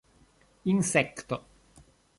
insekto 0.71 1.37